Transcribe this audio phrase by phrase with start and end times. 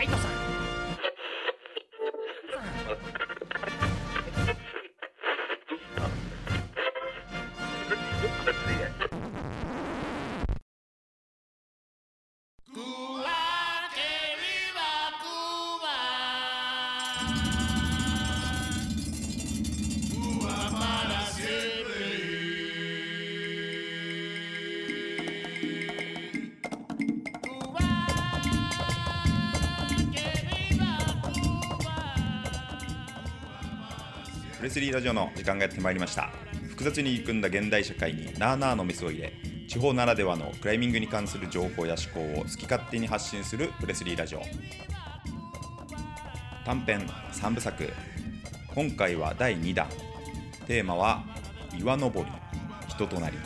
[0.00, 0.29] ライトさ
[34.60, 36.28] プレスリーラジオの時間がやってまいりました。
[36.68, 39.32] 複雑に入り組んだ現代社会になあなあのメスを入れ
[39.66, 44.42] 地方ならではのクライミングに関する情報や思考を好き勝手に発信するプレスリーラジオ。
[46.66, 47.90] 短編3部作。
[48.74, 49.88] 今回は第2弾。
[50.66, 51.24] テーマは
[51.78, 52.30] 岩登り。
[52.86, 53.38] 人となり。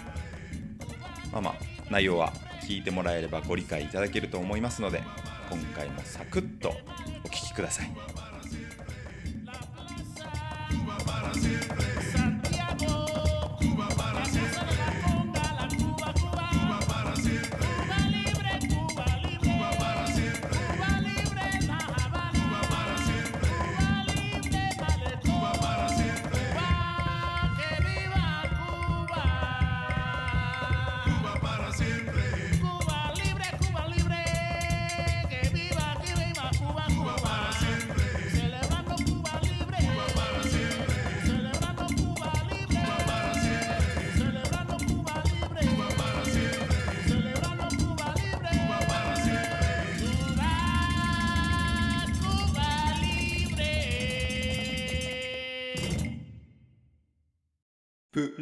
[1.31, 1.55] まあまあ
[1.91, 2.33] 内容は
[2.65, 5.05] 聞いてもらえればご理解いただけると思いますので
[5.49, 6.71] 今回もサクッと
[7.25, 8.24] お聞きください。
[11.35, 11.74] One, two,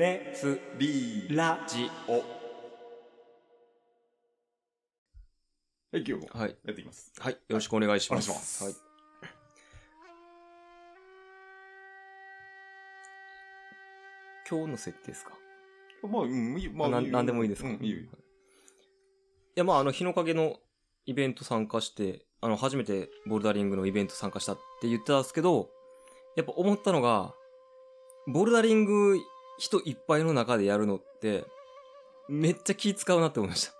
[0.02, 2.18] レスリーラジオは
[5.96, 6.56] い今日もはい。
[6.66, 7.34] やっていきますはい。
[7.34, 8.28] よろしくお願いします。
[8.28, 8.74] お願いしますはい。
[14.50, 15.30] 今日の設定ですか？
[16.02, 17.98] まあ、うん、いい、まあ、ななんでもいいですか、うん、いいよ。
[17.98, 18.04] い
[19.54, 20.56] や、まあ、あの、日の影の
[21.06, 25.70] イベント参加して、あの、初めてボルダリングのイベント参加したって言ってたんですけど、
[26.34, 27.32] やっぱ思ったのが、
[28.26, 29.16] ボルダリング
[29.62, 31.44] 人いっぱいの中でやるのって、
[32.28, 33.72] めっちゃ気使うなって思いました。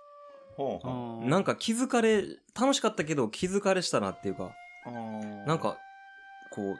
[0.55, 2.23] ほうほうなんか気づかれ、
[2.57, 4.55] 楽しかったけど気づかれしたなっていうか、
[5.45, 5.77] なんか、
[6.49, 6.79] こう、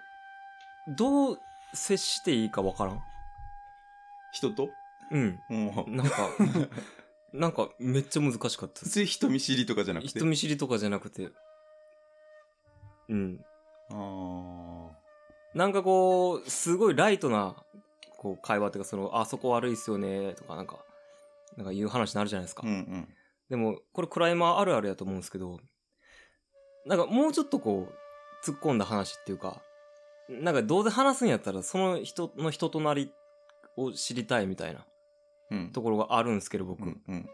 [0.87, 1.39] どう
[1.73, 3.03] 接していいかわからん。
[4.31, 4.69] 人と？
[5.11, 5.39] うん。
[5.49, 6.29] なんか、
[7.33, 8.85] なんかめっちゃ難しかったです。
[8.85, 10.09] 普通人見知りとかじゃなくて？
[10.11, 11.29] 人見知りとかじゃなくて、
[13.09, 13.45] うん。
[13.91, 14.91] あ
[15.53, 17.57] なんかこう、すごいライトな、
[18.23, 20.77] こう、会話っていうか、その、あそこ悪いっすよね、とかなんか、
[21.57, 22.63] なんか言う話になるじゃないですか。
[22.63, 23.07] ーうんうん。
[23.49, 25.59] でも、これクライマーあるあるやと思うんですけど、
[26.85, 29.61] なんかもうちょっとこう、突っ込んだ話っていうか、
[30.29, 33.11] なんかどうせ話すんやったら、その人の人となり
[33.75, 34.85] を知りたいみたいな
[35.51, 35.71] うん。
[35.71, 36.81] ところがあるんですけど、僕。
[36.81, 37.29] うんうん。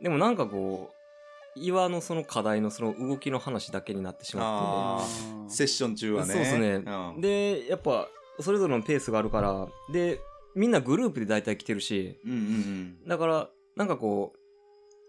[0.00, 6.32] でもなんかこう、岩のその課題のその動きの話だけになってしまって、セッション中はね。
[6.32, 8.08] そうですねうん、で、やっぱ、
[8.40, 10.20] それぞれのペースがあるから、で、
[10.54, 14.38] みんなグループで大体来てるし、うんうんだから、なんかこう、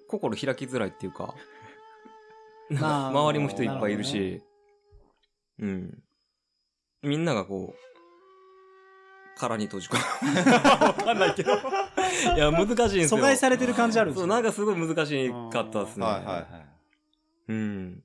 [0.07, 1.34] 心開きづらいっていうか、
[2.69, 4.41] 周りも人いっぱいいるなし、
[5.59, 6.03] うん。
[7.03, 9.96] みんながこう、殻に閉じ込
[10.34, 11.53] めわかんないけど。
[12.35, 13.18] いや、難しいんですよ。
[13.18, 16.02] 阻害されてる感じあるんですそう、よなんかすごい難しかったですうん。
[16.02, 16.08] ね。
[16.08, 16.46] はいはいはい。
[17.47, 18.03] うん。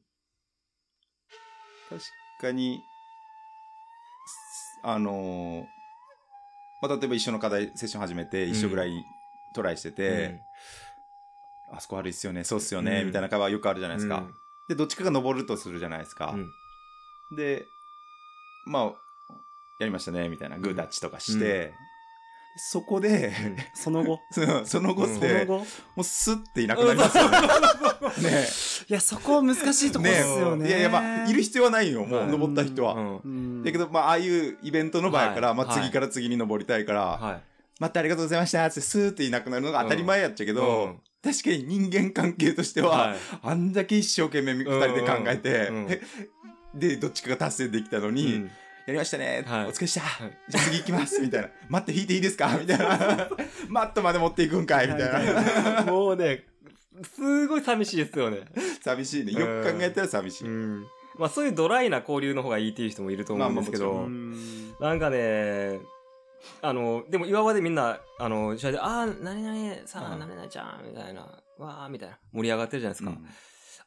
[1.90, 2.02] 確
[2.40, 2.82] かに、
[4.82, 5.75] あのー
[6.86, 9.04] まあ、例えば一緒の課題セッション始めて、一緒ぐらい
[9.52, 10.42] トライしてて、
[11.68, 13.06] あそこ悪いっすよね、そうっすよね、うん。
[13.08, 14.18] みたいな会話よくあるじゃないですか。
[14.18, 14.34] うん。
[14.68, 16.34] で、どっちかが登るとするじゃないですか。
[16.36, 17.36] うん。
[17.36, 17.66] で、
[18.66, 18.84] まあ、
[19.78, 21.74] やりましたね、みたいな、グータッチとかして、
[22.56, 23.32] そこで、
[23.74, 24.20] その後？
[24.30, 25.20] そのその後っうん。
[25.20, 25.58] て、その後？
[25.58, 25.64] も
[25.98, 27.38] うスッていなくなりますよね。
[28.22, 28.46] ね。
[28.88, 30.68] いや、そこ難しいとこですよね。
[30.68, 33.20] いやいや、まあ、いる必要はないよ、もう、はい登った人は。
[33.64, 37.42] だけど、まあ、ああいうイベントの場合やから、まあ、次から次に登りたいから、はい。
[37.78, 41.00] 待ってありがとうございましたってスーっていなくなるのが当たり前やっちゃけど、うん。
[41.22, 43.18] 確かに人間関係としては、はい。
[43.42, 45.76] あんだけ一生懸命二人で考えて、うん。
[45.76, 45.92] うん。
[45.92, 46.00] え
[46.74, 48.50] で、どっちかが達成できたのに、うん
[48.86, 51.48] やりましたね、はいお疲れっした、はいじゃあ次行きます、みたいな。
[51.68, 52.56] 待って引いていいですか？
[52.56, 53.28] みたいな。
[53.68, 55.84] マットまで持っていくんかいみたいな。
[55.84, 56.44] もうね、
[57.16, 58.42] すごい寂しいですよね。
[58.82, 59.32] 寂しいね。
[59.32, 60.44] よく考えたら寂しい。
[60.46, 60.86] うん。
[61.18, 63.92] まあそういうドライな交流の方がいいっていう人もいると思うんですけど、
[64.78, 65.80] まあなんかね、
[66.62, 71.22] あの、でも岩場でみんな、あの、試合で、ああ、何々さあ、うん何々ちゃん、みたいな、
[71.58, 73.10] わー、みたいな、盛り上がってるじゃないですか。
[73.10, 73.26] うん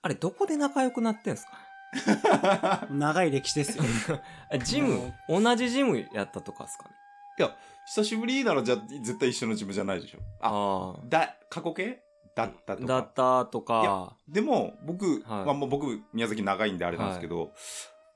[0.02, 1.52] あれ、どこで仲良くなってんすか？
[2.92, 3.84] 長い歴史ですよ。
[4.52, 6.96] えジム、同じジムやったとかですかね？
[7.86, 10.20] 久しぶりならじゃあ絶対一緒のジムじゃないでしょ。
[10.42, 12.04] あ、あだ、過去形？
[12.36, 12.88] だったとか。
[12.88, 17.52] だったとか、でも、僕、はいまあ、もう僕、宮崎長いんであれなんですけど、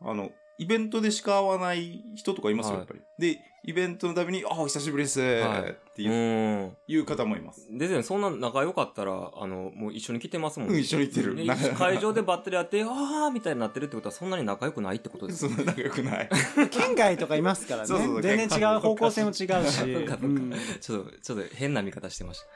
[0.01, 3.01] あの、イベントでしか会わない人とかいますよ、はいやっぱり。
[3.33, 6.77] で、イベントのたびに、あ、お久しぶりです、はいってういう,、ん。
[6.87, 7.67] いう方もいます。
[7.71, 11.75] ですよね、そんな仲良かったら、あの、もう一緒に来てますもんうん、一緒に行ってる。
[11.75, 16.29] 会場でバッテリーやって、 あーみたいになってるってことはそんなに仲良くないってことですそんな仲良くない。
[16.69, 17.87] 県外とかいますからね。
[17.87, 19.37] そうそうそう全然違う方向性も違うし。
[19.41, 22.47] そうかそうかうんちょっと、ちょっと変な見方してました。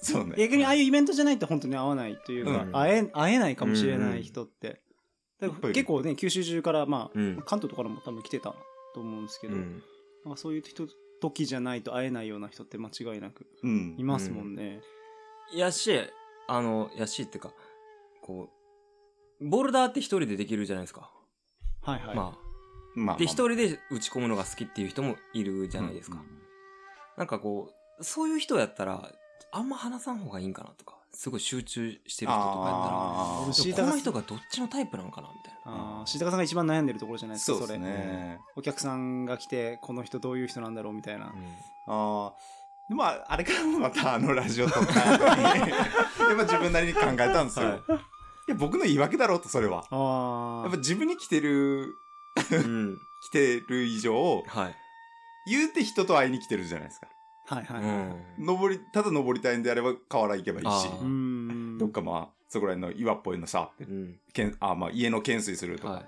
[0.00, 0.34] そうね。
[0.38, 4.80] 逆にああいうイベントじゃないと本当に会わないというか、うん会え、会えないかもしれない人って。
[5.40, 8.54] 結構ね、九州中から、まあ、うん関東とかも多分来てた
[8.94, 9.82] と思うんですけど、うん。
[10.24, 10.86] なんかそういう人、
[11.20, 14.04] 時じゃないと会えないような人って間違いなくうんい。
[14.04, 14.80] ますもんね。
[15.54, 15.92] やし、
[16.46, 17.52] あの、やしっていうか、
[18.22, 18.50] こ
[19.40, 21.10] う、ボルダーって一人でできるじゃないですか。
[21.82, 22.16] はいはい。
[22.16, 22.38] ま
[22.94, 23.16] まあ。
[23.16, 26.18] で、一人で打ち込むのが好きっていう人もいるじゃないですか。
[26.18, 26.38] うん
[27.18, 29.12] なんかこう、そういう人やったら、
[29.50, 36.00] あんま話さん方がいいんかなとか、すごい集中してる人とかやったら、この人がどっちのタイプなのかなみたいな。
[36.00, 37.78] あー椎高さんが一番悩んでるところじゃないですか、それ。
[38.56, 41.26] お客さんが来て、この人どういう人なんだろうみたいな。
[41.26, 41.30] あ
[41.86, 42.32] あ。
[42.88, 45.18] でも、あれからもまたあのラジオとか、 やっ
[46.36, 47.66] ぱ自分なりに考えたんですよ。
[47.66, 49.84] はいい、や、僕の言い訳だろうと、それは。
[49.90, 50.78] ああやっぱ。
[50.78, 51.96] 自分に来てる、
[52.52, 52.98] うん。
[53.20, 54.76] 来てる以上、はい。
[55.48, 57.08] 言うて人と会いに来てるじゃないですか。
[57.48, 57.92] はいはういは
[58.38, 58.42] い。
[58.42, 58.46] ん。
[58.46, 60.88] 登り、ただ登りたいんであれば河原行けばいいし。
[61.78, 64.18] どっかまあ、そこら辺の岩っぽいのさ、うん。
[64.32, 65.92] けんあまあ家の懸垂するとか。
[65.94, 66.04] はい。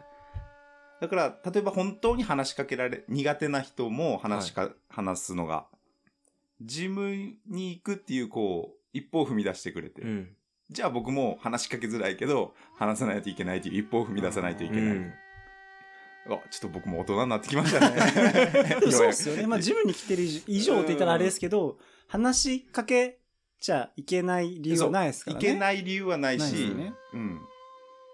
[1.01, 5.67] だから、例えば本当に話しかけられ、苦手な人も話しか、話すのが、
[6.61, 7.11] ジム
[7.47, 10.37] に行くっていう、こう、一歩を踏み出してくれて、うん。
[10.69, 15.15] じゃあ僕も話しかけづらいけど、話さないといけないっていう一歩を踏み出さないといけない。
[16.27, 17.97] うんあ、ちょっと僕も大人になってきましたね。
[18.91, 19.47] そうですよね。
[19.47, 21.79] まあ、ジムに来てる以上って言ったらあれですけど、
[22.09, 23.21] 話しかけ
[23.61, 25.47] ちゃいけない理由はないですからね。
[25.47, 25.51] い。
[25.51, 27.41] いけない理由はないし、ないですよねうん。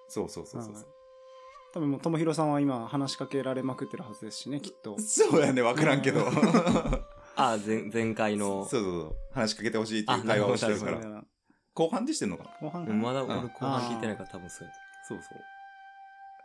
[0.09, 0.87] そうそうそうそう。
[1.75, 4.97] 多分もう、ともひろさんは今話しかけられまくってるはずですしね、きっと。
[5.01, 6.21] そうやね、わからんけど。
[6.25, 6.27] う
[7.37, 8.67] あ、前前回の。
[8.67, 9.17] そうそうそう。
[9.33, 10.99] 話しかけてほしいっていう会話をしてるから。
[11.01, 11.25] ら。
[11.75, 12.51] 後半でしてんのかな？
[12.61, 14.73] 後半うんまだうん俺後半聞いてないから多分そうや
[15.07, 15.29] そうそ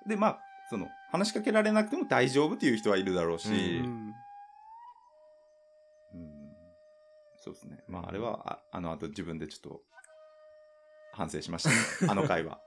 [0.05, 0.09] う。
[0.09, 0.39] で、まあ、
[0.71, 4.15] その、話しかけられなくても大丈夫っていう人はいるだろうし、ううん
[6.13, 6.51] うん
[7.35, 7.83] そうですね。
[7.89, 9.81] まあ、あれは、ああの後自分でちょっと、
[11.11, 11.75] 反省しましたね。
[12.09, 12.61] あの回は。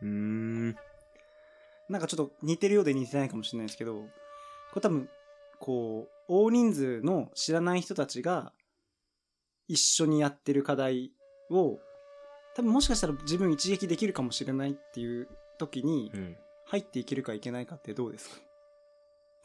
[0.00, 0.76] うーん。
[1.90, 4.08] なんかちょっと似てるようで似てないかもしれないですけど、こ
[4.76, 5.10] れ多分、
[5.60, 8.54] こう、大人数の知らない人たちが
[9.68, 11.12] 一緒にやってる課題
[11.50, 11.78] を、
[12.54, 15.28] 多分もしかしたら自分一撃できるかもしれないっていう
[15.58, 16.36] 時にうん。
[16.76, 18.36] 入っていけるかいけないかってどうですか？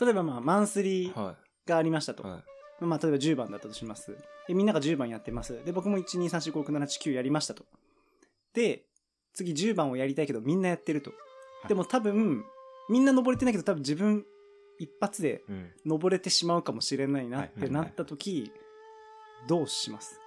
[0.06, 1.36] 例えばまあ、マンスリーは
[1.66, 2.28] がありましたと。
[2.28, 2.32] い。
[2.32, 2.38] は
[2.82, 2.86] い。
[2.86, 4.18] まあ、例えば10番だったとします。
[4.48, 5.64] で、みんなが10番やってます。
[5.66, 7.66] で、僕も1、2、3、4、5、6、7、8、9やりましたと。
[8.54, 8.84] で、
[9.34, 11.12] 次10番をやりたいけどみんなやってると。
[11.68, 12.44] でも多分、
[12.90, 14.26] みんな登れてないけど多分自分
[14.80, 15.72] 一発でうん。
[15.86, 18.52] 登れてしまうかもしれないなっはいはいはいてなった時、
[19.48, 20.20] どうします？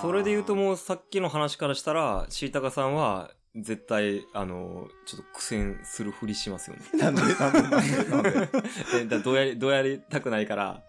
[0.00, 6.82] それで言うともうさっきの話からしたら、椎高さんは絶対、あの、ちょっと苦戦するふりしますよね。
[6.98, 8.48] なんでなんでなんでなんで
[9.00, 10.82] えだどうやり、どうやりたくないから。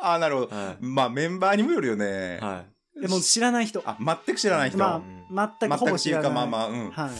[0.00, 0.56] ああ、なるほど。
[0.56, 2.38] はまあ、メンバーにもよるよね。
[2.40, 2.44] い。
[2.44, 2.64] は
[2.96, 3.00] い。
[3.00, 3.82] でも知らない人。
[3.86, 4.78] あ、全く知らない人。
[4.78, 5.02] ま
[5.36, 6.28] あ、全くほぼ知らない。
[6.28, 7.10] かまあまあうんはい。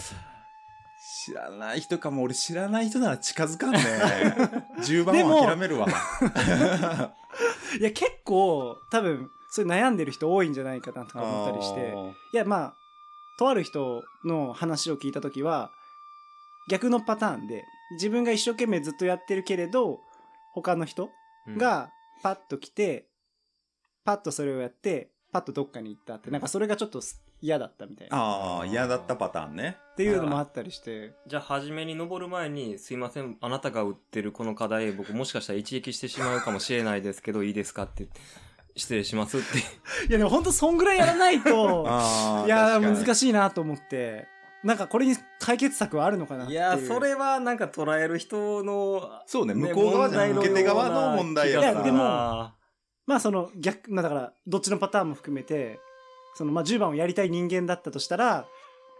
[1.24, 3.78] 知らない人かも、俺知らない人なら近づかんね。
[4.82, 5.86] 10番でもは諦めるわ。
[7.78, 11.94] いや、結構、多分、そういう悩んでる人多いんじゃないかなとか思ったりして。
[12.32, 12.74] いや、まあ、
[13.38, 15.70] とある人の話を聞いたときは、
[16.68, 20.00] 逆のパターンで、自分が一生懸命ずっとやってるけれど、
[20.52, 21.10] 他の人
[21.46, 21.90] うん、が
[22.22, 23.06] パッと来て、
[24.04, 27.00] パッとそれをやって、パッとどっかに行ったって、なんかそれがちょっと
[27.40, 28.16] 嫌だったみたいな。
[28.16, 29.76] っああ、嫌だったパターンね。
[29.96, 38.08] ていうのもあったりして、じゃあ、初めに登る前に、すいません、あなたが売ってるこの課題、僕もしかしたら一撃してしまうかもしれないですけど、いいですかって、
[38.78, 39.58] 失礼しますって。
[40.08, 41.86] いやでもほんとそんぐらいやらないと、
[42.46, 44.26] いや難しいなと思って、
[44.64, 50.34] なんかこれに解決策はあるのかなっていや、それはなんか捉える人の、そうね、向こう側じゃん。
[50.34, 51.72] 問題の受け手側の問題やから。
[51.72, 55.80] いやでもまあその逆、まあだから、どっちのパターンも含めて、
[56.34, 58.46] そのまあ10番をやりたい人間だったとしたら、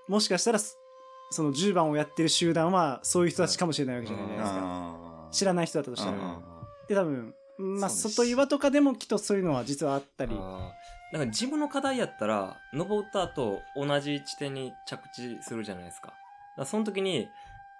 [0.09, 5.29] もしかしたら、その10番をやってる集団はそういう人たちかもしれないわけじゃないですか。
[5.31, 6.17] 知らない人だったとしたら。
[6.19, 6.41] あ
[6.89, 10.37] で、多分、まあ外岩とかでもきっとそういうのは実はあったり。
[10.39, 10.73] あ
[11.13, 16.13] なんか自分の課題やったら、登った後、同じ地点に着地するじゃないですか。
[16.59, 17.29] だその時に、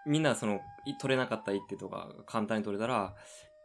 [0.07, 3.15] みんなその、い取れなかった一手とか簡単に取れたら、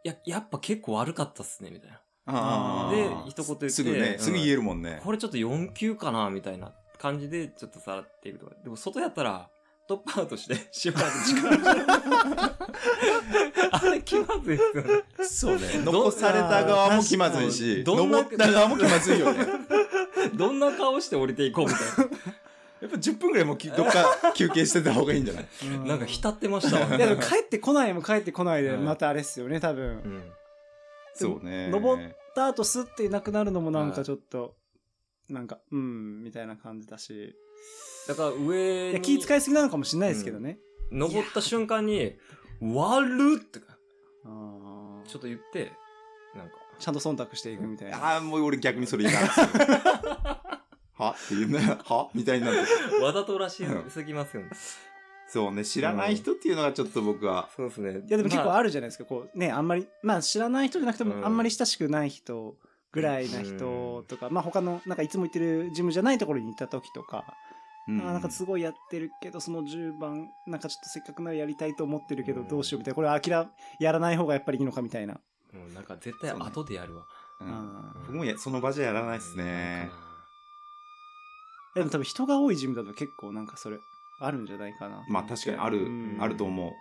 [0.04, 2.00] いや、やっぱ結構悪かったっすね、みたいな。
[2.26, 5.00] あでー一言言ってすぐね、うんすぐ言えるもんね。
[5.02, 8.54] これちょっと4級かな、みたいな感じで、ちょっとさらっていくとか。
[8.62, 9.48] でも外やったら、
[9.86, 12.54] トップアウトして、しばらく時間
[13.70, 15.02] あれ気まずいっすよね。
[15.24, 15.84] そうね。
[15.84, 19.46] ど残された側も気まずいし、どんな登った側も気まずいよね。
[20.34, 21.82] どんな顔して降りていこうみたい
[22.80, 25.46] やっぱ10分ぐらいもうき どっか休憩してた方がいいんじゃない？
[25.80, 25.84] な。
[25.86, 26.86] なんか浸ってましたわ。
[26.86, 29.84] い やでも帰ってこないも帰ってこないで、うんまたあれっすよね、多分。
[29.86, 30.32] うん。
[31.14, 31.68] そうね。
[31.68, 34.56] 登った後スッていなくなるのもなんかちょっと、
[35.28, 37.34] なんか、うん、みたいな感じだし。
[38.08, 40.58] だから上にいや気遣いすぎなのかもしれないですけどね。
[40.90, 42.14] 登った瞬間に、
[42.60, 45.72] 悪っってちょっと言って、
[46.34, 48.14] なんか、ちゃんと忖度していくみたいな。
[48.14, 49.46] ああ、もう俺逆にそれいかんですよ。
[50.96, 51.10] は？
[51.10, 51.78] って言うんだよ。
[51.84, 52.08] は？
[52.14, 52.60] みたいになって。
[53.02, 54.50] わざとらしすぎますよね。
[55.28, 57.90] そうね、知らない人っていうのがちょっと僕は、そうですね。
[57.90, 62.56] いやでも結構まああるじゃないですか、こうね、あんまり、まあ知らない人じゃなくても、うんあんまり親しくない人
[62.92, 67.24] ぐらいな人とか、まあ他の、なんかいつも行ってるジムじゃないところに行った時とか、
[67.86, 73.48] なんかすごいやってるけど、その10番、なんかちょっとせっかくならやりたいと思ってるけど、うんどうしようみたいな、これ諦
[73.78, 75.14] やらない方がやっぱりいいのかみたいな。
[75.52, 77.04] もうなんか絶対後でやるわ。
[77.40, 79.90] うん僕もやその場じゃやらないですね。
[81.74, 83.78] でも多分人が多いジムだと結構なんかそれ、
[84.20, 85.04] あるんじゃないかな。
[85.08, 86.72] まあ確かにある、うんあると思う。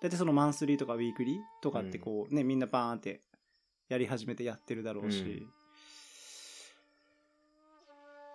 [0.00, 3.22] だってそのマンスリーとかウィークリーとかってこうね、みんなバーンって
[3.88, 5.48] やり始めてやってるだろうし。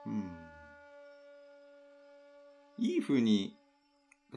[0.05, 0.42] うん
[2.83, 3.55] いい風に、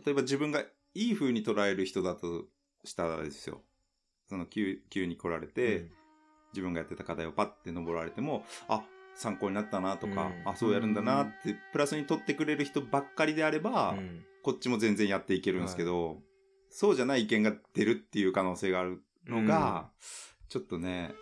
[0.04, 0.60] 例えば自分が
[0.94, 2.44] いい風に捉える人だと
[2.84, 3.60] したらですよ。
[4.28, 5.90] その急、急に来られて、
[6.52, 8.84] 自分がやってた課題をパッて登られても、あ、
[9.16, 10.48] 参考になったなとか、うん。
[10.48, 14.24] あ、そうやるんだなって、プラスに取ってくれる人ばっかりであれば、うん。
[14.44, 16.22] こっちも全然やっていけるんですけど、
[16.70, 19.90] そうじゃない意見が出るっていう可能性があるのが、
[20.48, 21.16] ちょっとね、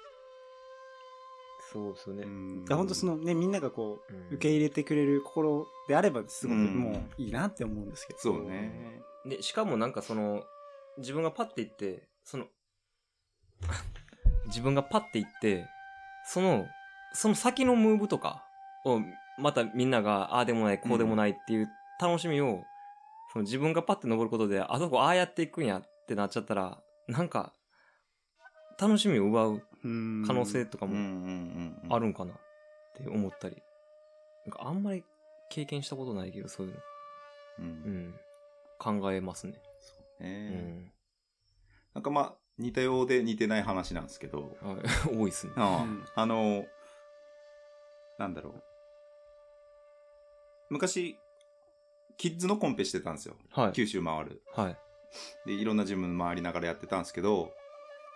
[1.75, 2.23] そうですよね。
[2.23, 8.19] うん本当そのね、みんながこう、うん受け入れてくれる心であれば、すごくうんもういいなって思うんですけど。
[8.21, 9.03] そうね。
[9.27, 10.45] で、しかもなんかその、
[10.99, 12.47] 自分がパッて行って、その、
[14.47, 15.67] 自分がパッて行って、
[16.29, 16.65] その、
[17.13, 18.45] その先のムーブとか
[18.85, 19.01] を、
[19.41, 21.69] またみんなが、ああでもない、こうでもないっていう
[22.01, 22.63] 楽しみを、
[23.33, 26.79] その自分がパッて登ることで、あそこああやっていくんやってなっちゃったら、
[27.09, 27.53] なんか、
[28.79, 32.37] 楽しみを奪ううん可能性とかもうんうんうんうんあるんかなっ
[32.97, 33.63] て思ったり。
[34.47, 35.05] なんかあんまり
[35.51, 36.79] 経験したことないけど、そういうの。
[36.79, 36.83] う。
[37.63, 37.69] うん
[38.09, 38.15] ん。
[38.79, 39.55] 考えますね。
[40.21, 40.93] うねん。
[41.95, 44.77] なんかまあ、似たようで似てない話なんですけど、はい
[45.17, 45.53] 多いっすね。
[45.57, 46.67] あうんあの、
[48.19, 48.63] なんだろう。
[50.71, 51.17] 昔、
[52.17, 53.37] キッズのコンペしてたんですよ。
[53.51, 53.73] はい。
[53.73, 54.43] 九州回る。
[54.53, 54.79] はい。
[55.47, 57.53] で、いろんなジム回りながらやってたんですけど、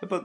[0.01, 0.23] やっぱ、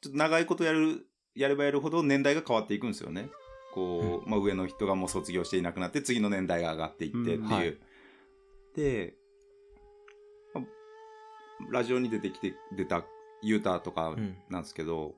[0.00, 3.30] ちょっと長いことやる、やればやるほど年代が変わっていくんですよね。
[3.74, 7.40] こう、まあ上の人がもう卒業していなくなって、次の年代が上がっていってっていう。
[7.40, 7.78] うんはい
[8.76, 9.14] で、
[10.54, 10.64] まあ
[11.70, 13.04] ラジオに出てきて、出た
[13.42, 14.36] ユータとかうん。
[14.48, 15.14] なんですけど、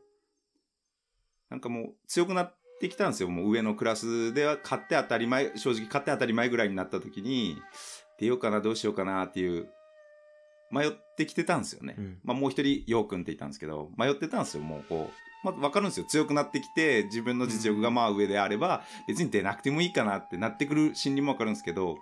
[1.51, 3.29] なんかもう強くなってきたんですよ。
[3.29, 7.61] もう上のクラスでは勝って当たり前、正直勝って当たり前ぐらいになった時に、
[8.19, 9.69] 出ようかな、どうしようかなっていう、
[10.71, 11.95] 迷ってきてたんですよね。
[11.99, 15.47] うんまあもう一人、ようくんっていたんですけど、迷ってたんですよ、もうこう。
[15.47, 16.07] まあわかるんですよ。
[16.07, 21.99] 強くなってきて、自分の実力がまあ上であれば、別に出なくてもいいかなってなってくる心理もわかるんですけど、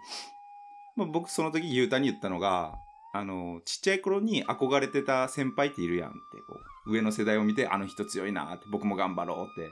[0.96, 2.78] まあ僕その時、ゆうたに言ったのが、
[3.12, 9.70] あの、ちっちゃい頃に憧れてた先輩っているやんって、こう、上の世代を見て、あの人強いなって、僕も頑張ろうって、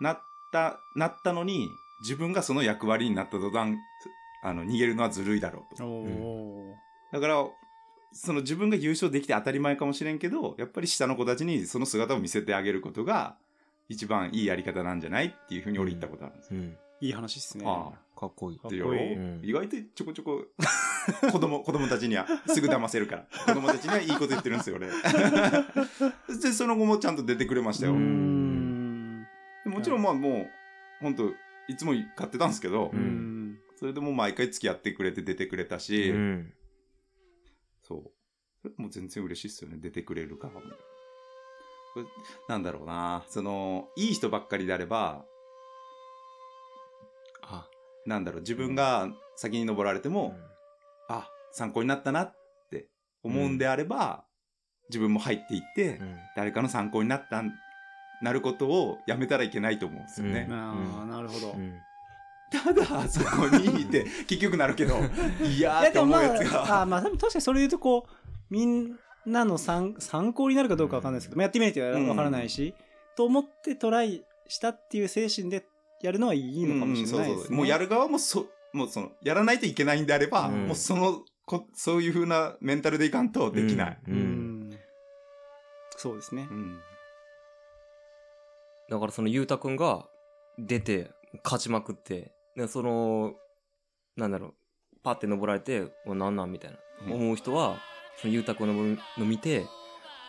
[0.00, 0.22] なっ
[0.52, 1.70] た、なったのに、
[2.00, 3.76] 自分がその役割になった途端、
[4.42, 5.84] あの、逃げるのはずるいだろうと。
[5.84, 7.46] おーだから、
[8.14, 13.36] その自分が優勝できて当たり前かもしれんけど、やっぱり下の子たちにその姿を見せてあげることが、
[13.88, 16.60] 一番いいやり方なんじゃないっていうふうに俺言ったことあるんですよ。
[16.60, 16.76] うん。
[17.00, 17.64] いい話っすね。
[17.66, 18.58] ああかっこいい。
[18.58, 20.44] かってようん意外とちょこちょこ、
[21.32, 23.26] 子供、子供たちにはすぐ騙せるから。
[23.46, 24.88] 子供たちにはいいこと言ってるんですよ、俺。
[26.40, 27.94] で、その後もちゃんと出てくれましたよ。
[27.94, 30.50] もちろんまあもう、
[31.00, 31.32] 本当
[31.68, 32.92] いつも買ってたんですけど。
[33.76, 36.52] それでも毎回付き合ってくれて出てくれたし、うん。
[37.86, 38.10] そう。
[38.62, 40.60] それもう全然嬉しいっすよね、出てくれる側も。
[40.60, 42.06] これ
[42.48, 45.24] なんだろうな、その、いい人ばっかりであれば、
[47.42, 47.68] あ、
[48.06, 50.36] なんだろう、自分が先に登られてうも、
[51.08, 52.34] あ、参考になったなっ
[52.70, 52.88] て
[53.22, 54.24] 思うんであれば、
[54.88, 56.18] 自分も入っていって、ん。
[56.36, 57.44] 誰かの参考になったっ
[58.22, 60.48] なることをやめたらいけないと思うんですよね。
[60.50, 61.74] ああなるほど、うん
[62.62, 64.96] ただ、そこにいて、 結局なるけど、
[65.42, 66.80] いやーって思うやつが。
[66.80, 68.12] あーまあ多分確かにそれ言うとこう
[68.50, 68.96] みん
[69.26, 72.74] なの参参考になるかどうかわかんないですけど、まあ、やってみないとわからないし、
[73.16, 75.66] と思ってトライしたっていう精神で
[76.02, 80.66] やるのはいいのかもしれないですね、うんそうそうもうやる側もそ、もうその、やらないといけないんであれば、うん。
[80.66, 83.98] もうそのこ、そういう風なメンタルでいかんとできない。
[84.08, 84.70] ううん。
[84.70, 84.78] ん。
[85.96, 86.46] そうですね。
[86.50, 86.80] うん。
[88.90, 90.06] だからそのゆうたくんが
[90.58, 91.10] 出て
[91.42, 93.34] 勝ちまくってでその
[94.16, 94.54] なんだろう
[95.02, 97.12] パッて登られて「おなんなん?」みたいな、うん。
[97.22, 97.76] 思う人は
[98.20, 99.66] そのゆうたくんの登るの見て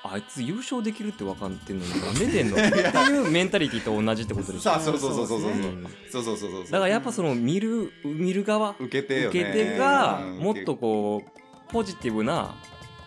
[0.03, 2.57] あいつ優勝できるって分かってんのになんで出んの？
[2.57, 2.77] って
[3.11, 4.61] いうメンタリティと同じってことでしょ？
[4.61, 5.51] さあ、そうそうそうそうそう。
[5.51, 6.63] そううんそうそうそう。
[6.65, 9.39] だからやっぱその見る見る側受けてよね。
[9.41, 10.37] 受け手がうん。
[10.39, 12.53] もっとこうポジティブな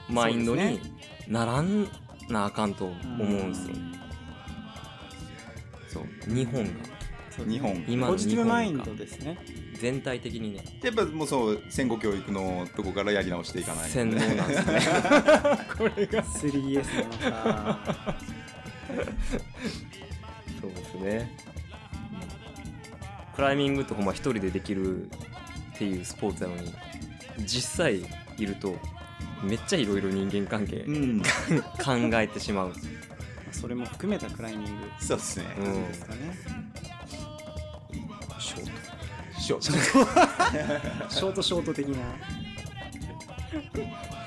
[0.09, 0.81] マインドに
[1.29, 1.89] ならん
[2.29, 3.77] なあかんと思うんですよ。
[5.89, 6.35] そう。
[6.35, 6.71] 日本が
[7.45, 7.85] 日本。
[7.89, 9.39] 今のポジティブマインドですね
[9.81, 14.81] 全体的にねやっぱもうそう、戦後教育のとこからやり直していかないと洗脳なんですね。
[15.77, 18.17] これが 3S なのか
[20.61, 21.37] そうですね。
[23.37, 25.11] クライミングってほんま一人でできるっ
[25.79, 26.75] ていうスポーツなのに
[27.47, 28.03] 実際
[28.37, 28.77] いると
[29.45, 31.23] めっちゃいろいろ人間関係うん。
[31.79, 32.73] 考えてしまう。
[33.53, 35.45] それも含めたクライミングそうですね。
[35.59, 36.19] うんですかね、
[39.59, 41.99] ショートショート的な